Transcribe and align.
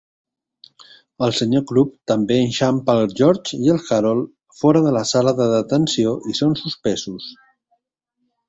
El 1.25 1.33
Sr. 1.39 1.59
Krupp 1.71 1.91
també 2.11 2.37
enxampa 2.45 2.95
el 3.01 3.05
George 3.21 3.59
i 3.67 3.71
el 3.75 3.83
Harold 3.97 4.31
fora 4.63 4.83
de 4.89 4.97
la 4.99 5.05
sala 5.13 5.35
de 5.41 5.51
detenció 5.55 6.19
i 6.33 6.37
són 6.43 6.61
suspesos. 6.65 7.33